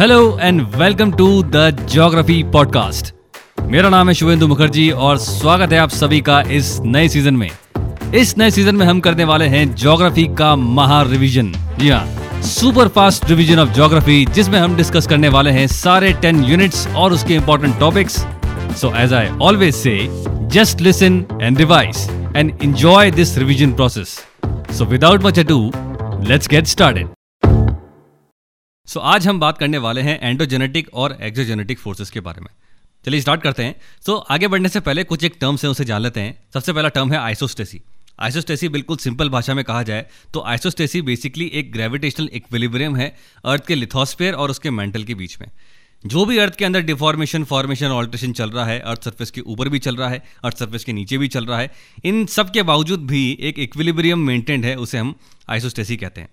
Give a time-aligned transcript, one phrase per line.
[0.00, 3.12] Hello and welcome to the geography podcast
[3.60, 7.50] मेरा नाम है शुभेंदु मुखर्जी और स्वागत है आप सभी का इस नए सीज़न में।
[8.14, 12.88] इस नए सीज़न में हम करने वाले हैं ज्योग्राफी का महा रिविजन जी हाँ super
[12.88, 17.34] fast revision of geography जिसमें हम डिस्कस करने वाले हैं सारे टेन यूनिट्स और उसके
[17.34, 18.20] important topics
[18.80, 19.98] so as I always say
[20.52, 24.20] just listen and revise and enjoy this revision process
[24.78, 25.72] so without much ado
[26.28, 27.06] let's get started
[28.86, 32.48] so आज हम बात करने वाले हैं एंडोजेनेटिक और एक्जोजेनेटिक फोर्सेस के बारे में।
[33.04, 33.74] चलिए स्टार्ट करते हैं।
[34.06, 36.72] सो so, आगे बढ़ने से पहले कुछ एक टर्म्स हैं उसे जान लेते हैं। सबसे
[36.72, 37.80] पहला टर्म है आइसोस्टेसी
[38.20, 43.66] आइसोस्टेसी बिल्कुल सिंपल भाषा में कहा जाए तो आइसोस्टेसी बेसिकली एक ग्रेविटेशनल इक्विलिब्रियम है अर्थ
[43.66, 45.48] के लिथोस्फेयर और उसके मेंटल के बीच में।
[46.04, 49.68] जो भी अर्थ के अंदर डिफॉर्मेशन फॉर्मेशन ऑल्ट्रेशन चल रहा है अर्थ सरफेस के ऊपर
[49.68, 51.72] भी चल रहा है अर्थ सरफेस के नीचे भी चल रहा है
[52.04, 55.14] इन सब के बावजूद भी एक इक्विलिब्रियम मेंटेन्ड है उसे हम
[55.48, 56.28] आइसोस्टेसी कहते हैं।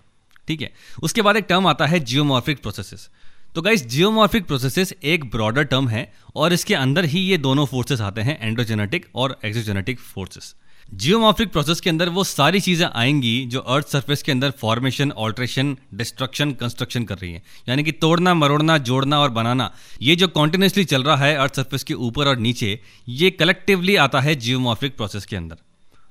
[0.48, 0.72] ठीक है?
[1.02, 3.08] उसके बाद एक टर्म आता है जियोमॉर्फिक प्रोसेसेस
[3.54, 8.00] तो गाइस जियोमॉर्फिक प्रोसेसेस एक ब्रॉडर टर्म है और इसके अंदर ही ये दोनों फोर्सेस
[8.00, 10.54] आते हैं एंड्रोजेनेटिक और एक्सोजेनेटिक फोर्सेस
[10.94, 15.76] जियोमॉर्फिक प्रोसेस के अंदर वो सारी चीज़ें आएँगी जो अर्थ सरफेस के अंदर फॉर्मेशन ऑल्ट्रेशन
[15.94, 17.42] डिस्ट्रक्शन कंस्ट्रक्शन कर रही है.
[17.68, 19.74] यानी कि तोड़ना, मरोड़ना, जोड़ना और बनाना.
[20.02, 24.20] ये जो कॉन्टिन्यूसली चल रहा है अर्थ सरफेस के ऊपर और नीचे, ये कलेक्टिवली आता
[24.20, 25.56] है जियोमॉर्फिक प्रोसेस के अंदर.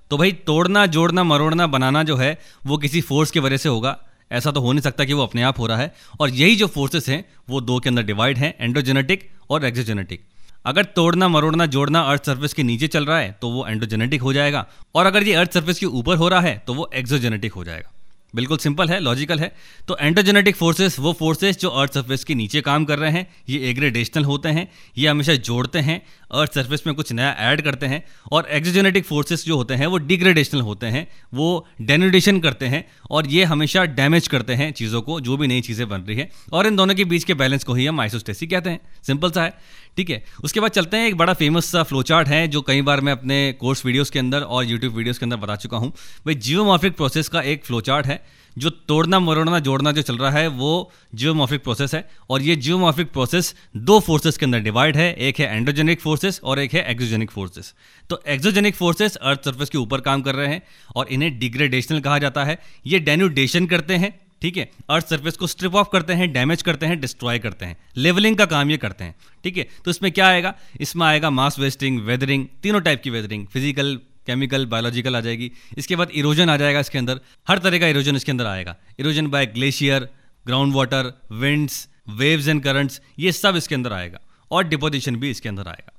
[0.09, 3.99] तो भाई, तोड़ना, जोड़ना, मरोड़ना, बनाना जो है, वो किसी फोर्स की वजह से होगा.
[4.31, 6.67] ऐसा तो हो नहीं सकता कि वो अपने आप हो रहा है। और यही जो
[6.67, 10.25] फोर्सेस हैं, वो दो के अंदर डिवाइड हैं एंडोजेनेटिक और एक्सोजेनेटिक
[10.65, 14.33] अगर तोड़ना, मरोड़ना, जोड़ना अर्थ सर्फेस के नीचे चल रहा है तो वो एंडोजेनेटिक हो
[14.33, 14.65] जाएगा।
[14.95, 17.91] और अगर ये अर्थ सर्फेस के ऊपर हो रहा है तो वो एक्सोजेनेटिक हो जाएगा।
[18.33, 19.51] बिल्कुल सिंपल है लॉजिकल है।
[19.87, 23.69] तो एंटोजेनेटिक फोर्सेस वो फोर्सेस जो अर्थ सरफेस के नीचे काम कर रहे हैं, ये
[23.69, 28.03] एग्रेडेशनल होते हैं, ये हमेशा जोड़ते हैं। अर्थ सरफेस में कुछ नया ऐड करते हैं
[28.31, 33.27] और एक्जोजेनेटिक फोर्सेस जो होते हैं, वो डिग्रेडेशनल होते हैं, वो डेनोडेशन करते हैं और
[33.27, 36.67] ये हमेशा डैमेज करते हैं चीज़ों को, जो भी नई चीज़ें बन रही है। और
[36.67, 39.53] इन दोनों के बीच के बैलेंस को ही हम आइसोस्टेसी कहते हैं। सिंपल सा है,
[39.97, 40.23] ठीक है?
[40.43, 43.11] उसके बाद चलते हैं, एक बड़ा फ़ेमस सा फ्लो चार्ट है, जो कई बार मैं
[43.11, 45.89] अपने कोर्स वीडियोस के अंदर और यूट्यूब वीडियोस के अंदर बता चुका हूँ।
[46.25, 50.31] भाई जियोमॉर्फिक प्रोसेस का एक फ्लो चार्ट है। जो तोड़ना, मरोड़ना, जोड़ना जो चल रहा
[50.31, 55.13] है, वो जियोमॉर्फिक प्रोसेस है। और ये जियोमॉर्फिक प्रोसेस दो फोर्सेस के अंदर डिवाइड है,
[55.13, 57.73] एक है एंडोजेनिक फोर्सेस और एक है एक्सोजेनिक फोर्सेस
[58.09, 60.61] तो एक्सोजेनिक फोर्सेस अर्थ सर्फेस के ऊपर काम कर रहे हैं
[60.95, 62.57] और इन्हें डिग्रेडेशनल कहा जाता है।
[62.87, 64.69] ये डेन्यूडेशन करते हैं, ठीक है?
[64.89, 68.45] अर्थ सर्फेस को स्ट्रिप ऑफ़ करते हैं डैमेज करते हैं डिस्ट्रॉय करते हैं। लेवलिंग का
[68.47, 69.67] काम ये करते हैं, ठीक है?
[69.85, 70.53] तो इसमें क्या आएगा?
[70.81, 75.95] इसमें आएगा मास वेस्टिंग वेदरिंग तीनों टाइप की वेदरिंग फ़िज़िकल केमिकल बायोलॉजिकल आ जाएगी। इसके
[75.95, 79.45] बाद इरोजन आ जाएगा इसके अंदर। हर तरह का इरोजन इसके अंदर आएगा। Erosion by
[79.47, 80.09] glacier
[80.45, 84.19] ground water winds waves and currents ये सब इसके अंदर आएगा।
[84.51, 85.91] और डिपोजिशन भी इसके अंदर आएगा।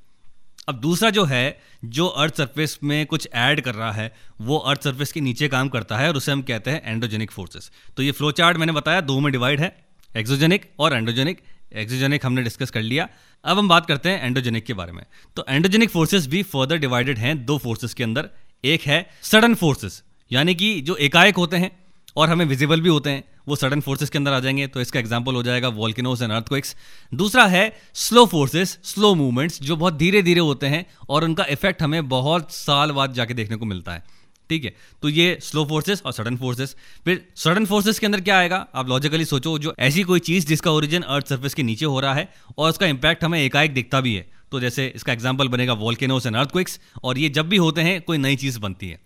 [0.69, 4.85] अब दूसरा जो है, जो अर्थ सरफेस में कुछ ऐड कर रहा है, वो अर्थ
[4.85, 8.13] सरफेस के नीचे काम करता है और उसे हम कहते हैं एंडोजेनिक फोर्सेस तो ये
[8.13, 9.77] फ्लो चार्ट मैंने बताया, दो में डिवाइड है
[10.11, 11.41] एक्सोजेनिक और एंडोजेनिक
[11.73, 13.09] एक्सोजेनिक हमने डिस्कस कर लिया।
[13.45, 15.05] अब हम बात करते हैं एंडोजेनिक के बारे में।
[15.37, 18.29] तो एंडोजेनिक फोर्सेस भी फर्दर डिवाइडेड हैं दो फोर्सेस के अंदर।
[18.65, 21.71] एक है सडन फोर्सेस यानी कि जो एकाएक होते हैं
[22.17, 24.99] और हमें विजिबल भी होते हैं, वो सडन फोर्सेस के अंदर आ जाएँगे। तो इसका
[25.01, 26.75] एग्ज़ाम्पल हो जाएगा वॉल्किनोस एंड अर्थक्वेक्स
[27.13, 31.83] दूसरा है स्लो फोर्सेस स्लो मूवमेंट्स जो बहुत धीरे धीरे होते हैं और उनका इफ़ेक्ट
[31.83, 34.05] हमें बहुत साल बाद जाके देखने को मिलता है।
[34.53, 36.75] ठीक है। तो ये स्लो फोर्सेस और सडन फोर्सेस
[37.05, 38.57] फिर सडन फोर्सेस के अंदर क्या आएगा?
[38.75, 42.15] आप लॉजिकली सोचो, जो ऐसी कोई चीज़ जिसका ओरिजिन अर्थ सर्फेस के नीचे हो रहा
[42.15, 46.27] है और उसका इंपैक्ट हमें एकाएक दिखता भी है। तो जैसे इसका एग्ज़ाम्पल बनेगा वॉल्केनोस
[46.27, 49.01] एंड अर्थक्विक्स और ये जब भी होते हैं, कोई नई चीज़ बनती है।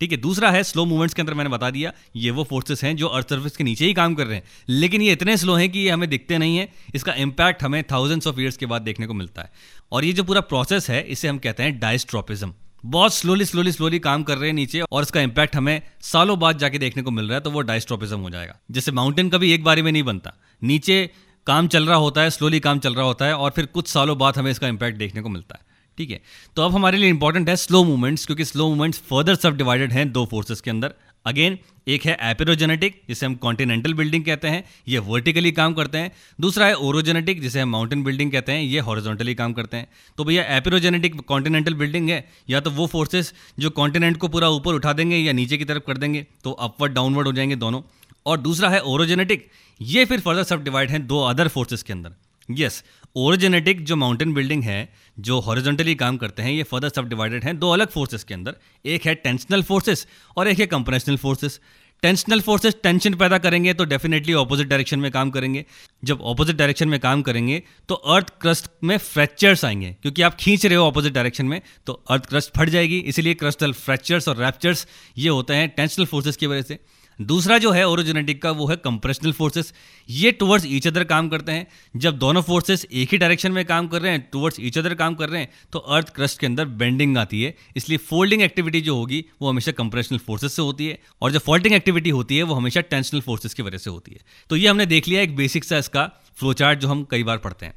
[0.00, 2.96] ठीक है, दूसरा है स्लो मूवमेंट्स के अंदर मैंने बता दिया, ये वो फोर्सेस हैं
[2.96, 5.70] जो अर्थ सर्फेस के नीचे ही काम कर रहे हैं। लेकिन ये इतने स्लो हैं
[5.70, 9.06] कि ये हमें दिखते नहीं है। इसका इंपैक्ट हमें थाउजेंड्स ऑफ़ ईयर्स के बाद देखने
[9.06, 9.50] को मिलता है।
[9.92, 12.52] और ये जो पूरा प्रोसेस है, इसे हम कहते हैं डायस्ट्रोपिज्म
[12.86, 16.58] बहुत स्लोली स्लोली स्लोली काम कर रहे हैं नीचे और इसका इंपैक्ट हमें सालों बाद
[16.58, 19.64] जाके देखने को मिल रहा है तो वो डायस्ट्रोपिज्म हो जाएगा। जैसे माउंटेन कभी एक
[19.64, 20.32] बारी में नहीं बनता।
[20.62, 21.10] नीचे
[21.46, 24.18] काम चल रहा होता है स्लोली काम चल रहा होता है और फिर कुछ सालों
[24.18, 25.64] बाद हमें इसका इंपैक्ट देखने को मिलता है।
[25.98, 26.20] ठीक है?
[26.56, 30.10] तो अब हमारे लिए इंपॉर्टेंट है स्लो मूवमेंट्स क्योंकि स्लो मूवमेंट्स फर्दर सब डिवाइडेड हैं
[30.12, 30.94] दो फोर्सेस के अंदर।
[31.26, 36.10] अगेन एक है एपिरोजेनेटिक जिसे हम कॉन्टिनेंटल बिल्डिंग कहते हैं, ये वर्टिकली काम करते हैं।
[36.40, 39.86] दूसरा है ओरोजेनेटिक जिसे हम माउंटेन बिल्डिंग कहते हैं, ये हॉरिजॉन्टली काम करते हैं।
[40.18, 44.74] तो भैया एपेरोजेनेटिक कॉन्टिनेंटल बिल्डिंग है, या तो वो फोर्सेस जो कॉन्टिनेंट को पूरा ऊपर
[44.74, 47.82] उठा देंगे या नीचे की तरफ़ कर देंगे तो अपवर्ड डाउनवर्ड हो जाएँगे दोनों।
[48.26, 49.48] और दूसरा है ओरोजेनेटिक
[49.80, 52.12] ये फिर फर्दर सब डिवाइड हैं दो अदर फोर्सेस के अंदर।
[52.48, 52.82] यस
[53.16, 57.58] ओरिजेनेटिक जो माउंटेन बिल्डिंग है, जो हॉरिजॉन्टली काम करते हैं, ये फर्दर सब डिवाइडेड हैं,
[57.58, 60.06] दो अलग फोर्सेस के अंदर। एक है टेंशनल फोर्सेस
[60.36, 61.60] और एक है compressional forces
[62.02, 65.64] tensional forces tension पैदा करेंगे तो डेफिनेटली ऑपोजिट डायरेक्शन में काम करेंगे।
[66.04, 70.66] जब ऑपोजिट डायरेक्शन में काम करेंगे तो अर्थ क्रस्ट में फ्रैक्चर्स आएँगे। क्योंकि आप खींच
[70.66, 74.86] रहे हो ऑपोजिट डायरेक्शन में तो अर्थ क्रस्ट फट जाएगी। इसीलिए क्रस्टल फ्रैक्चर्स और रैप्चर्स
[75.18, 76.78] ये होते हैं टेंशनल फोर्सेस की वजह से।
[77.18, 79.72] दूसरा जो है ओरोजेनेटिक का वो है कंप्रेशनल फोर्सेस
[80.08, 81.66] ये टुवर्ड्स ईच अदर काम करते हैं।
[81.96, 85.14] जब दोनों फोर्सेस एक ही डायरेक्शन में काम कर रहे हैं टुवर्ड्स ईच अदर काम
[85.14, 88.96] कर रहे हैं तो अर्थ क्रस्ट के अंदर बेंडिंग आती है। इसलिए फोल्डिंग एक्टिविटी जो
[88.96, 92.54] होगी, वो हमेशा कंप्रेशनल फोर्सेस से होती है। और जो फोल्डिंग एक्टिविटी होती है, वो
[92.54, 94.20] हमेशा टेंशनल फोर्सेस की वजह से होती है।
[94.50, 97.38] तो ये हमने देख लिया एक बेसिक सा इसका फ्लो चार्ट जो हम कई बार
[97.38, 97.74] पढ़ते हैं।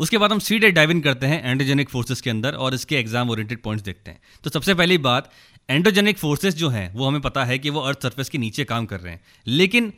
[0.00, 3.30] उसके बाद हम सीधे डाइव इन करते हैं एंडोजेनिक फोर्सेस के अंदर और इसके एग्ज़ाम
[3.30, 5.30] ओरिएंटेड पॉइंट्स देखते हैं। तो सबसे पहली बात
[5.70, 8.86] एंडोजेनिक फोर्सेस जो हैं, वो हमें पता है कि वो अर्थ सर्फेस के नीचे काम
[8.86, 9.92] कर रहे हैं। लेकिन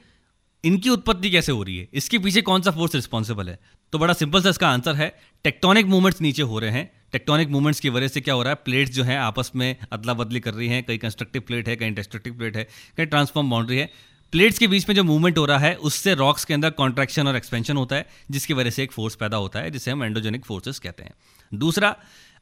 [0.64, 1.88] इनकी उत्पत्ति कैसे हो रही है?
[1.94, 3.58] इसके पीछे कौन सा फोर्स रिस्पॉन्सिबल है?
[3.92, 7.80] तो बड़ा सिंपल सा इसका आंसर है टेक्टोनिक मूवमेंट्स नीचे हो रहे हैं। टेक्टोनिक मूवमेंट्स
[7.80, 8.54] की वजह से क्या हो रहा है?
[8.54, 11.94] प्लेट्स जो है, आपस में अदला बदली कर रही हैं। कहीं कंस्ट्रक्टिव प्लेट है, कहीं
[11.94, 12.64] डिस्ट्रक्टिव प्लेट है,
[12.96, 13.90] कहीं ट्रांसफॉर्म बाउंड्री है।
[14.32, 17.36] प्लेट्स के बीच में जो मूवमेंट हो रहा है, उससे रॉक्स के अंदर कॉन्ट्रैक्शन और
[17.36, 20.78] एक्सपेंशन होता है, जिसकी वजह से एक फोर्स पैदा होता है, जिसे हम एंडोजेनिक फोर्सेस
[20.78, 21.14] कहते हैं।
[21.54, 21.96] दूसरा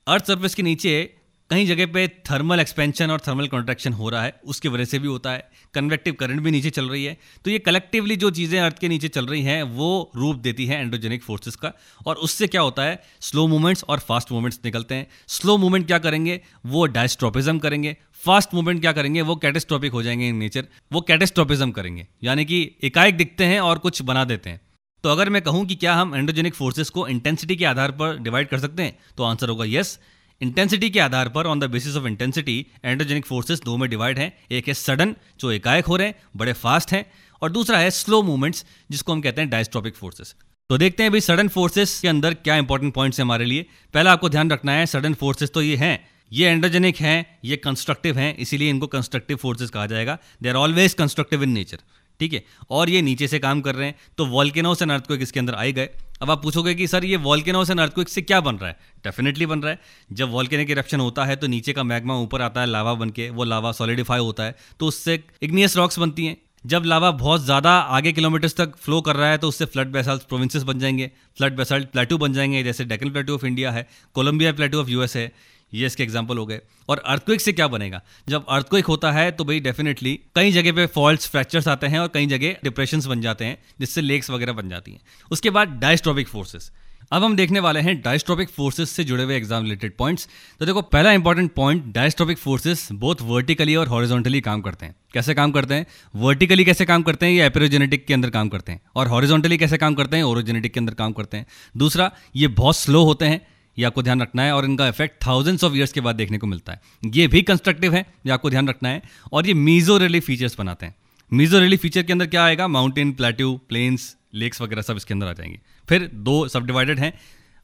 [0.06, 1.16] अर्थ सर्फेस के नीचे
[1.50, 5.08] कहीं जगह पे थर्मल एक्सपेंशन और थर्मल कॉन्ट्रैक्शन हो रहा है, उसकी वजह से भी
[5.08, 8.78] होता है। कन्वेक्टिव करंट भी नीचे चल रही है। तो ये कलेक्टिवली जो चीज़ें अर्थ
[8.78, 11.72] के नीचे चल रही हैं, वो रूप देती हैं एंड्रोजेनिक फोर्सेस का।
[12.06, 13.02] और उससे क्या होता है?
[13.20, 16.40] स्लो मूवमेंट्स और फास्ट मूवमेंट्स निकलते हैं। स्लो मूवमेंट क्या करेंगे?
[16.66, 19.22] वो डायस्ट्रोपिज्म करेंगे। फास्ट मूवमेंट क्या करेंगे?
[19.22, 23.78] वो कैटेस्ट्रॉपिक हो जाएँगे इन नेचर वो कैटेस्ट्रोपिज्म करेंगे। यानी कि एकाएक दिखते हैं और
[23.78, 24.60] कुछ बना देते हैं।
[25.04, 28.48] तो अगर मैं कहूँ कि क्या हम एंड्रोजेनिक फोर्सेस को इंटेंसिटी के आधार पर डिवाइड
[28.48, 29.98] कर सकते हैं तो आंसर होगा यस
[30.40, 34.32] इंटेंसिटी के आधार पर on the basis of intensity endogenic forces दो में डिवाइड हैं।
[34.50, 37.04] एक है सडन जो एकाएक हो रहे हैं, बड़े फास्ट हैं।
[37.42, 40.34] और दूसरा है स्लो मूवमेंट्स जिसको हम कहते हैं डायस्ट्रॉपिक फोर्सेस
[40.70, 44.12] तो देखते हैं भाई सडन फोर्सेस के अंदर क्या इंपॉर्टेंट पॉइंट्स है हमारे लिए। पहला
[44.12, 45.98] आपको ध्यान रखना है सडन फोर्सेस तो ये हैं।
[46.32, 50.94] ये एंड्रोजेनिक हैं, ये कंस्ट्रक्टिव हैं, इसीलिए इनको कंस्ट्रक्टिव फोर्सेस कहा जाएगा। They are always
[50.94, 51.78] constructive in nature
[52.20, 52.42] ठीक है?
[52.70, 55.72] और ये नीचे से काम कर रहे हैं तो वॉल्केनोस एंड अर्थक्वेक इसके अंदर आए
[55.72, 55.88] गए।
[56.22, 58.76] अब आप पूछोगे कि, सर, ये वॉल्केनोस एंड अर्थक्वेक से क्या बन रहा है?
[59.04, 59.78] डेफिनेटली बन रहा है।
[60.12, 63.28] जब वॉल्केनिक इरप्शन होता है तो नीचे का मैग्मा ऊपर आता है लावा बन के,
[63.30, 67.70] वो लावा सॉलिडिफाई होता है तो उससे इग्नियस रॉक्स बनती हैं। जब लावा बहुत ज़्यादा
[67.90, 71.56] आगे किलोमीटर्स तक फ्लो कर रहा है तो उससे फ्लड बेसाल्ट प्रोविंसेस बन जाएँगे। फ्लड
[71.56, 73.86] बेसाल्ट प्लेटू बन जाएँगे, जैसे डेकन प्लेटू ऑफ़ इंडिया है
[74.16, 75.32] कोलंबिया प्लेटू ऑफ़ यूएस है।
[75.72, 78.00] ये इसके एग्ज़ाम्पल हो गए। और अर्थक्विक से क्या बनेगा?
[78.28, 82.10] जब अर्थक्विक होता है तो भाई डेफिनेटली कई जगह पे फॉल्ट फ्रैक्चर्स आते हैं और
[82.14, 85.00] कई जगह डिप्रेशन बन जाते हैं, जिससे लेक्स वगैरह बन जाती हैं।
[85.30, 86.70] उसके बाद डायस्ट्रॉपिक फोर्सेस
[87.12, 90.28] अब हम देखने वाले हैं डायस्ट्रॉपिक फोर्सेस से जुड़े हुए एग्ज़ाम रिलेटेड पॉइंट्स
[90.60, 95.34] तो देखो, पहला important point diastrophic forces both vertically और हॉरिजॉन्टली काम करते हैं। कैसे
[95.34, 95.86] काम करते हैं?
[96.14, 97.32] वर्टिकली कैसे काम करते हैं?
[97.32, 100.24] ये एपेरोजेनेटिक के अंदर काम करते हैं। और हॉरिजॉन्टली कैसे काम करते हैं?
[100.24, 103.40] ओरोजेनेटिक के अंदर काम करते हैं। दूसरा, ये बहुत स्लो होते हैं।
[103.80, 106.46] ये आपको ध्यान रखना है और इनका इफ़ेक्ट थाउजेंड्स ऑफ़ ईयर्स के बाद देखने को
[106.46, 110.20] मिलता है। ये भी कंस्ट्रक्टिव है, ये आपको ध्यान रखना है। और ये मीजो रेली
[110.20, 110.94] फीचर्स बनाते हैं।
[111.32, 112.68] मीजो रेली फीचर के अंदर क्या आएगा?
[112.68, 117.12] माउंटेन प्लेट्यू प्लेन्स लेक्स वगैरह सब इसके अंदर आ जाएँगे। फिर दो सब डिवाइडेड हैं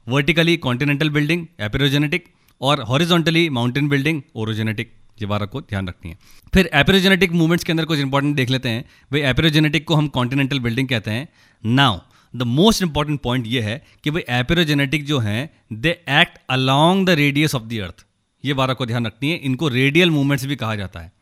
[0.08, 2.24] वर्टिकली कॉन्टिनेंटल बिल्डिंग एपेरोजेनेटिक
[2.60, 6.18] और हॉरिजॉन्टली माउंटेन बिल्डिंग ओरोजेनेटिक ये बारह को ध्यान रखनी है।
[6.54, 10.60] फिर एपेरोजेनेटिक मूवमेंट्स के अंदर कुछ इंपॉर्टेंट देख लेते हैं। भाई एपेरोजेनेटिक को हम कॉन्टिनेंटल
[10.60, 11.28] बिल्डिंग कहते हैं।
[11.66, 11.98] Now
[12.34, 17.10] the most important point ये है कि भाई एपेरोजेनेटिक जो हैं they act along the
[17.10, 18.04] radius of the earth
[18.44, 21.12] ये बारह को ध्यान रखनी है। इनको रेडियल मूवमेंट्स भी कहा जाता है।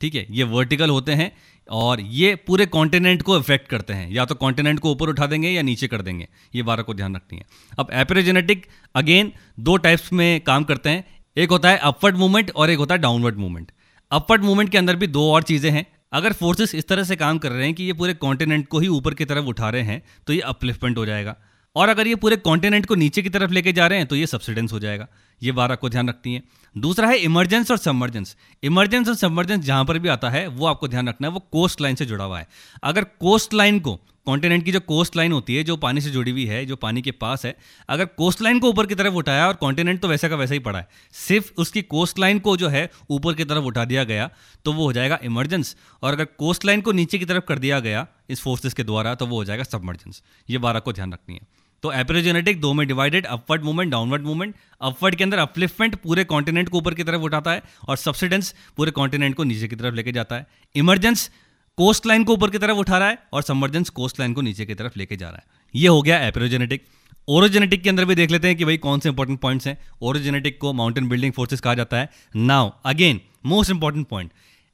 [0.00, 0.26] ठीक है?
[0.30, 1.30] ये वर्टिकल होते हैं
[1.70, 5.50] और ये पूरे कॉन्टिनेंट को इफ़ेक्ट करते हैं। या तो कॉन्टिनेंट को ऊपर उठा देंगे
[5.50, 7.44] या नीचे कर देंगे। ये बारह को ध्यान रखनी है।
[7.78, 11.04] अब एपेरोजेनेटिक अगेन दो टाइप्स में काम करते हैं।
[11.36, 13.70] एक होता है अपवर्ड मूवमेंट और एक होता है डाउनवर्ड मूवमेंट
[14.10, 17.38] अपवर्ड मूवमेंट के अंदर भी दो और चीज़ें हैं। अगर फोर्सेस इस तरह से काम
[17.38, 20.02] कर रहे हैं कि ये पूरे कॉन्टिनेंट को ही ऊपर की तरफ़ उठा रहे हैं
[20.26, 21.36] तो ये अपलिफ्टमेंट हो जाएगा।
[21.76, 24.26] और अगर ये पूरे कॉन्टिनेंट को नीचे की तरफ़ लेके जा रहे हैं तो ये
[24.26, 25.06] सब्सिडेंस हो जाएगा।
[25.42, 26.42] ये बार आपको ध्यान रखती है।
[26.76, 30.88] दूसरा है इमरजेंस और सबमर्जेंस इमरजेंस और सबमर्जेंस जहाँ पर भी आता है, वो आपको
[30.88, 32.48] ध्यान रखना है, वो कोस्ट लाइन से जुड़ा हुआ है।
[32.82, 36.30] अगर कोस्ट लाइन को कॉन्टिनेंट की जो कोस्ट लाइन होती है, जो पानी से जुड़ी
[36.30, 37.54] हुई है, जो पानी के पास है,
[37.88, 40.60] अगर कोस्ट लाइन को ऊपर की तरफ़ उठाया और कॉन्टिनेंट तो वैसा का वैसा ही
[40.60, 44.30] पड़ा है। सिर्फ़ उसकी कोस्ट लाइन को जो है, ऊपर की तरफ़ उठा दिया गया
[44.64, 47.80] तो वो हो जाएगा इमरजेंस और अगर कोस्ट लाइन को नीचे की तरफ़ कर दिया
[47.80, 51.34] गया, इस फोर्सेस के द्वारा तो वो हो जाएगा सबमर्जेंस ये बारह को ध्यान रखनी
[51.34, 51.46] है।
[51.82, 56.68] तो एपरेजेनेटिक दो में divided upward movement downward movement upward के अंदर अपलिफ्टमेंट पूरे कॉन्टिनेंट
[56.68, 60.12] को ऊपर की तरफ़ उठाता है, और सब्सिडेंस पूरे कॉन्टिनेंट को नीचे की तरफ़ लेके
[60.12, 61.30] जाता है। इमरजेंस
[61.78, 64.64] कोस्ट लाइन को ऊपर की तरफ़ उठा रहा है और सबमर्जेंस कोस्ट लाइन को नीचे
[64.66, 66.84] की तरफ़ लेके जा रहा है। ये हो गया एप्रोजेनेटिक
[67.28, 70.58] ओरोजेनेटिक के अंदर भी देख लेते हैं कि भाई कौन से इंपॉर्टेंट पॉइंट्स हैं। ओरोजेनेटिक
[70.60, 74.30] को माउंटेन बिल्डिंग फोर्सेस कहा जाता है। Now again most important point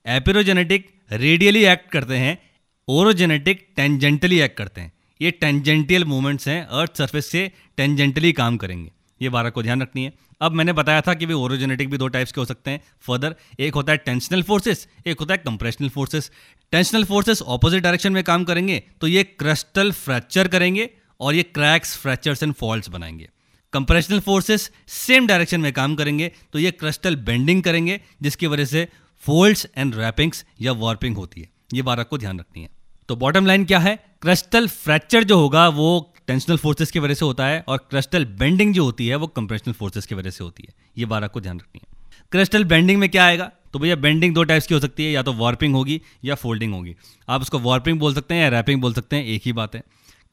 [0.07, 2.39] epeirogenetic radially act करते हैं
[2.89, 8.91] ओरोजेनेटिक टेंजेंटली एक्ट करते हैं। ये टेंजेंटियल मूवमेंट्स हैं अर्थ सर्फेस से टेंजेंटली काम करेंगे।
[9.21, 12.09] ये बारह को ध्यान रखनी है। अब मैंने बताया था कि वे ओरोजेनेटिक भी दो
[12.09, 15.89] टाइप्स के हो सकते हैं। फर्दर एक होता है टेंशनल फोर्सेस एक होता है compressional
[15.89, 16.31] forces
[16.73, 20.89] tensional forces opposite direction में काम करेंगे तो ये क्रिस्टल फ्रैक्चर करेंगे
[21.21, 23.29] और ये क्रैक्स फ्रैक्चर्स एंड फॉल्ट्स बनाएँगे।
[23.73, 28.89] कंप्रेशनल फोर्सेस सेम डायरेक्शन में काम करेंगे तो ये क्रिस्टल बेंडिंग करेंगे, जिसकी वजह से
[29.23, 32.69] फोल्ड्स एंड रैपिंग्स या वार्पिंग होती है। ये बात को ध्यान रखनी है।
[33.09, 33.97] तो बॉटम लाइन क्या है?
[34.23, 38.75] क्रिस्टल फ्रैक्चर जो होगा, वो टेंशनल फोर्सेस की वजह से होता है और क्रिस्टल बेंडिंग
[38.75, 41.59] जो होती है, वो कंप्रेशनल फोर्सेस की वजह से होती है। ये बात आपको ध्यान
[41.59, 41.97] रखनी है।
[42.33, 43.51] क्रिस्टल बेंडिंग में क्या आएगा?
[43.73, 46.75] तो भैया बेंडिंग दो टाइप्स की हो सकती है, या तो वार्पिंग होगी या फोल्डिंग
[46.75, 46.95] होगी।
[47.29, 49.83] आप उसको वार्पिंग बोल सकते हैं या रैपिंग बोल सकते हैं, एक ही बात है।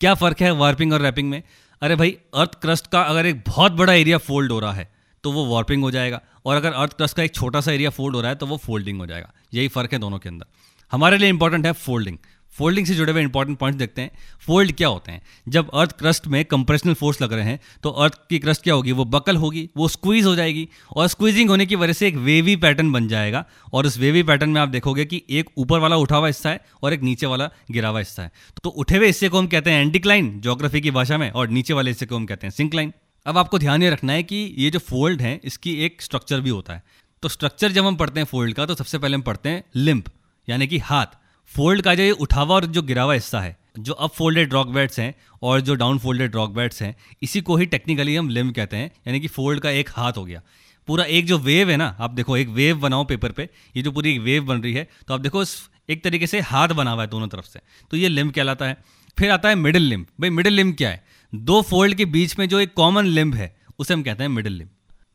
[0.01, 1.41] क्या फ़र्क है वार्पिंग और रैपिंग में?
[1.81, 4.89] अरे भाई अर्थ क्रस्ट का अगर एक बहुत बड़ा एरिया फोल्ड हो रहा है
[5.23, 8.15] तो वो वार्पिंग हो जाएगा। और अगर अर्थ क्रस्ट का एक छोटा सा एरिया फोल्ड
[8.15, 10.45] हो रहा है तो वो फोल्डिंग हो जाएगा। यही फ़र्क है दोनों के अंदर।
[10.91, 12.17] हमारे लिए इंपॉर्टेंट है फोल्डिंग
[12.55, 15.21] फोल्डिंग से जुड़े हुए इंपॉर्टेंट पॉइंट्स देखते हैं। फोल्ड क्या होते हैं?
[15.47, 18.91] जब अर्थ क्रस्ट में कंप्रेशनल फोर्स लग रहे हैं तो अर्थ की क्रस्ट क्या होगी?
[18.91, 22.55] वो बकल होगी, वो स्क्वीज हो जाएगी और स्क्वीजिंग होने की वजह से एक वेवी
[22.57, 26.17] पैटर्न बन जाएगा और उस वेवी पैटर्न में आप देखोगे कि एक ऊपर वाला उठा
[26.17, 28.31] हुआ हिस्सा है और एक नीचे वाला गिरा हुआ हिस्सा है।
[28.63, 31.73] तो उठे हुए हिस्से को हम कहते हैं एंटिक्लाइन जोग्राफी की भाषा में, और नीचे
[31.73, 32.93] वाले हिस्से को हम कहते हैं सिंक्लाइन
[33.25, 36.49] अब आपको ध्यान ये रखना है कि ये जो फोल्ड है, इसकी एक स्ट्रक्चर भी
[36.49, 36.83] होता है।
[37.23, 40.09] तो स्ट्रक्चर जब हम पढ़ते हैं फोल्ड का तो सबसे पहले हम पढ़ते हैं लिम्प
[40.47, 41.15] यानी कि हाथ।
[41.49, 44.67] फोल्ड का जो ये उठावा और जो गिरा हुआ हिस्सा है, जो अप फोल्डेड रॉक
[44.67, 48.51] बैट्स हैं और जो डाउन फोल्डेड रॉक बैट्स हैं, इसी को ही टेक्निकली हम लिम
[48.51, 50.41] कहते हैं, यानी कि फोल्ड का एक हाथ हो गया।
[50.87, 53.91] पूरा एक जो वेव है ना, आप देखो, एक वेव बनाओ पेपर पे, ये जो
[53.91, 55.43] पूरी एक वेव बन रही है तो आप देखो
[55.89, 57.59] एक तरीके से हाथ बना हुआ है दोनों तरफ़ से।
[57.91, 58.77] तो ये लिम कहलाता है।
[59.17, 61.03] फिर आता है मिडिल लिम भाई मिडिल लिम क्या है?
[61.33, 64.53] दो फोल्ड के बीच में जो एक कॉमन लिम्ब है, उसे हम कहते हैं मिडिल
[64.53, 64.67] लिम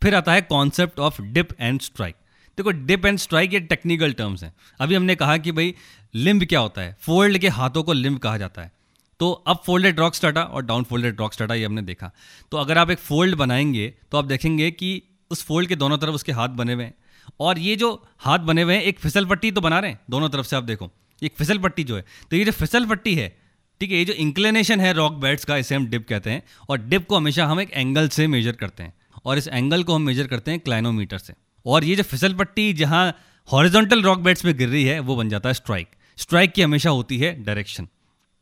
[0.03, 2.15] फिर आता है concept of dip and strike
[2.61, 5.75] देखो डिप एंड स्ट्राइक ये टेक्निकल टर्म्स हैं। अभी हमने कहा कि भाई,
[6.14, 6.97] लिम्ब क्या होता है?
[7.00, 8.73] फोल्ड के हाथों को लिम्ब कहा जाता है।
[9.21, 12.11] तो अप फोल्डेड रॉक स्टार्टा और डाउन फोल्डेड रॉक स्टार्टा ये हमने देखा।
[12.50, 16.11] तो अगर आप एक फोल्ड बनाएँगे तो आप देखेंगे कि उस फोल्ड के दोनों तरफ़
[16.11, 16.95] उसके हाथ बने हुए हैं।
[17.40, 20.29] और ये जो हाथ बने हुए हैं, एक फिसल पट्टी तो बना रहे हैं दोनों
[20.29, 20.90] तरफ़ से, आप देखो।
[21.23, 23.38] एक फिसल पट्टी जो है। तो ये जो फिसल पट्टी है,
[23.81, 26.79] ठीक है, ये जो इंक्लिनेशन है रॉक बेड्स का, इसे हम डिप कहते हैं। और
[26.79, 30.02] डिप को हमेशा हम एक एंगल से मेजर करते हैं। और इस एंगल को हम
[30.02, 31.35] मेजर करते हैं क्लाइनोमीटर से।
[31.67, 33.07] और ये जो फिसल पट्टी जहाँ
[33.49, 35.88] हॉरिजॉन्टल रॉक बेड्स में गिर रही है, वो बन जाता है स्ट्राइक
[36.19, 37.88] स्ट्राइक की हमेशा होती है डायरेक्शन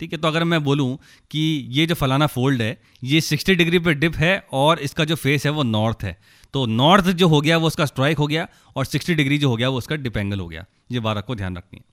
[0.00, 0.96] ठीक है तो अगर मैं बोलूँ
[1.30, 5.14] कि ये जो फलाना फोल्ड है, ये 60 डिग्री पे डिप है और इसका जो
[5.14, 6.16] फेस है वो नॉर्थ है.
[6.54, 8.46] तो नॉर्थ जो हो गया, वो उसका स्ट्राइक हो गया
[8.76, 10.64] और 60 डिग्री जो हो गया, वो उसका डिप एंगल हो गया.
[10.92, 11.84] ये बात आपको ध्यान रखनी है.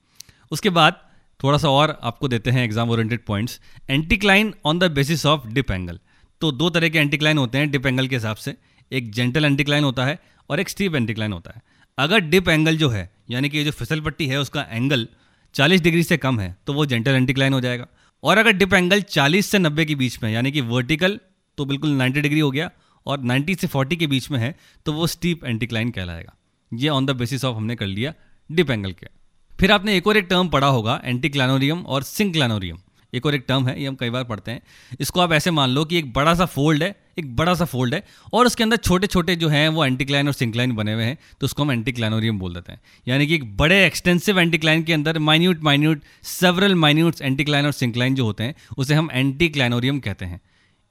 [0.52, 1.00] उसके बाद
[1.40, 5.72] थोड़ा सा और आपको देते हैं exam oriented points anticline on the basis of dip
[5.72, 6.00] angle
[6.42, 8.56] तो दो तरह के एंटीक्लाइन होते हैं डिप एंगल के हिसाब से.
[8.92, 11.62] एक जेंटल एंटीक्लाइन होता है और एक स्टीप एंटीक्लाइन होता है।
[11.98, 15.08] अगर डिप एंगल जो है, यानी कि ये जो फिसल पट्टी है, उसका एंगल
[15.56, 17.88] 40 डिग्री से कम है तो वो जेंटल एंटीक्लाइन हो जाएगा।
[18.24, 21.20] और अगर डिप एंगल 40 से 90 के बीच में यानी कि वर्टिकल
[21.58, 22.70] तो बिल्कुल 90 डिग्री हो गया,
[23.06, 26.36] और 90 से 40 के बीच में है तो वो स्टीप एंटीक्लाइन कहलाएगा।
[26.72, 28.14] ये ऑन द बेसिस ऑफ़ हमने कर लिया
[28.50, 29.08] डिप एंगल के।
[29.52, 32.78] फिर आपने एक और एक टर्म पढ़ा होगा एंटीक्लानोरियम और सिंक्लानोरियम
[33.16, 34.62] एक और एक टर्म है, ये हम कई बार पढ़ते हैं।
[35.00, 37.94] इसको आप ऐसे मान लो कि एक बड़ा सा फोल्ड है, एक बड़ा सा फोल्ड
[37.94, 38.04] है,
[38.34, 41.46] और उसके अंदर छोटे छोटे जो हैं, वो एंटीक्लाइन और सिंक्लाइन बने हुए हैं तो
[41.46, 45.64] उसको हम एंटीक्लाइनोरियम बोल देते हैं। यानी कि एक बड़े एक्सटेंसिव एंटीक्लाइन के अंदर minute
[45.64, 50.42] minute several minute anticline और सिंक्लाइन जो होते हैं, उसे हम एंटीक्लाइनोरियम कहते हैं।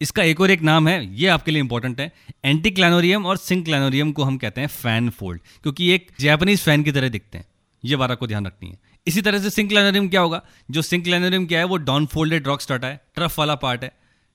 [0.00, 2.10] इसका एक और एक नाम है, ये आपके लिए इंपॉर्टेंट है
[2.44, 7.08] एंटीक्लाइनोरियम और सिंक्लाइनोरियम को हम कहते हैं फ़ैन फोल्ड क्योंकि एक जैपनीज फ़ैन की तरह
[7.08, 7.46] दिखते हैं।
[7.82, 10.40] ये बात आपको ध्यान रखनी है। इसी तरह से सिंक लैनोरियम क्या होगा?
[10.70, 13.92] जो सिंक लैनोरियम क्या है, वो डाउन फोल्डेड रॉक स्टार्ट है ट्रफ वाला पार्ट है,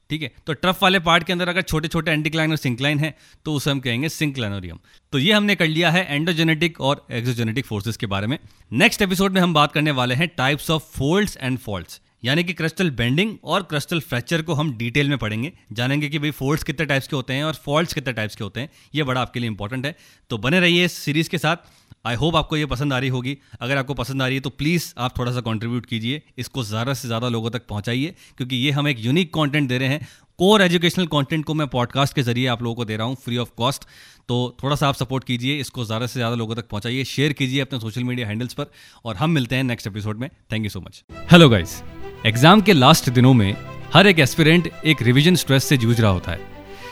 [0.09, 0.31] ठीक है?
[0.47, 3.71] तो ट्रफ वाले पार्ट के अंदर अगर छोटे छोटे एंटीक्लाइन और सिंक्लाइन है तो उसे
[3.71, 4.79] हम कहेंगे सिंक्लानोरियम
[5.13, 8.37] तो ये हमने कर लिया है एंडोजेनेटिक और एक्सोजेनेटिक फोर्सेस के बारे में।
[8.71, 12.53] नेक्स्ट एपिसोड में हम बात करने वाले हैं types of folds and faults यानी कि
[12.53, 16.85] क्रिस्टल बेंडिंग और क्रिस्टल फ्रैक्चर को हम डिटेल में पढ़ेंगे। जानेंगे कि भाई फोल्ड्स कितने
[16.85, 19.49] टाइप्स के होते हैं और फॉल्ट्स कितने टाइप्स के होते हैं। ये बड़ा आपके लिए
[19.49, 19.95] इंपॉर्टेंट है।
[20.29, 21.69] तो बने रहिए इस सीरीज़ के साथ।
[22.05, 24.49] आई होप आपको ये पसंद आ रही होगी। अगर आपको पसंद आ रही है तो
[24.51, 28.71] प्लीज़ आप थोड़ा सा कॉन्ट्रीब्यूट कीजिए। इसको ज़्यादा से ज़्यादा लोगों तक पहुँचाइए, क्योंकि ये
[28.71, 30.07] हम एक यूनिक कॉन्टेंट दे रहे हैं।
[30.39, 33.37] कोर एजुकेशनल कंटेंट को मैं पॉडकास्ट के ज़रिए आप लोगों को दे रहा हूँ फ्री
[33.37, 33.85] ऑफ़ कॉस्ट
[34.29, 37.61] तो थोड़ा सा आप सपोर्ट कीजिए, इसको ज़्यादा से ज़्यादा लोगों तक पहुँचाइए। शेयर कीजिए
[37.61, 38.71] अपने सोशल मीडिया हैंडल्स पर।
[39.05, 41.81] और हम मिलते हैं नेक्स्ट एपिसोड में। Thank you so much hello guys
[42.25, 43.55] exam के लास्ट दिनों में
[43.93, 46.39] हर एक एस्पिरेंट एक रिविजन स्ट्रेस से जूझ रहा होता है।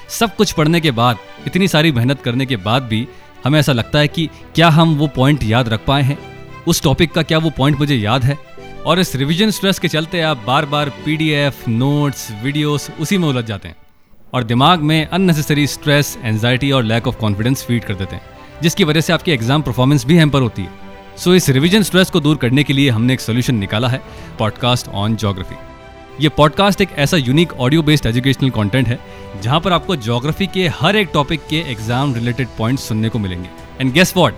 [0.09, 1.17] सब कुछ पढ़ने के बाद,
[1.47, 3.07] इतनी सारी मेहनत करने के बाद भी
[3.45, 6.17] हमें ऐसा लगता है कि क्या हम वो पॉइंट याद रख पाए हैं?
[6.67, 8.37] उस टॉपिक का क्या वो पॉइंट मुझे याद है?
[8.85, 13.45] और इस रिविजन स्ट्रेस के चलते आप बार बार पीडीएफ नोट्स वीडियोस उसी में उलझ
[13.45, 13.75] जाते हैं।
[14.33, 18.23] और दिमाग में अननेसेसरी स्ट्रेस एनजाइटी और लैक ऑफ़ कॉन्फिडेंस फ़ीड कर देते हैं,
[18.61, 20.86] जिसकी वजह से आपकी एग्ज़ाम परफॉर्मेंस भी हेम्पर होती है।
[21.17, 24.01] सो इस रिविजन स्ट्रेस को दूर करने के लिए हमने एक सोल्यूशन निकाला है
[24.39, 25.55] पॉडकास्ट ऑन जोग्राफी
[26.21, 28.99] ये पॉडकास्ट एक ऐसा unique audio based educational content है,
[29.41, 33.49] जहाँ पर आपको ज्योग्राफी के हर एक टॉपिक के एग्ज़ाम रिलेटेड पॉइंट्स सुनने को मिलेंगे.
[33.81, 34.35] एंड गेस वॉट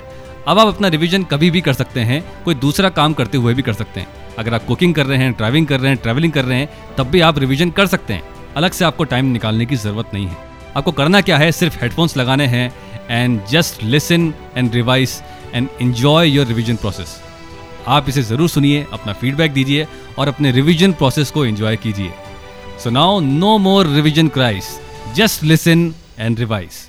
[0.48, 3.62] अब आप अपना रिवीजन कभी भी कर सकते हैं, कोई दूसरा काम करते हुए भी
[3.62, 4.08] कर सकते हैं.
[4.40, 7.08] अगर आप कुकिंग कर रहे हैं ड्राइविंग कर रहे हैं ट्रैवलिंग कर रहे हैं, तब
[7.08, 8.24] भी आप रिविजन कर सकते हैं.
[8.58, 10.38] अलग से आपको टाइम निकालने की ज़रूरत नहीं है.
[10.78, 11.52] आपको करना क्या है?
[11.52, 12.72] सिर्फ़ हेडफोन्स लगाने हैं
[13.10, 15.22] and just listen and revise
[15.54, 17.20] and enjoy your revision process
[17.88, 19.88] आप इसे ज़रूर सुनिए, अपना फीडबैक दीजिए
[20.20, 22.12] और अपने रिविजन प्रोसेस को एंजॉय कीजिए।
[22.84, 24.80] So now no more revision crisis
[25.16, 26.89] just listen and revise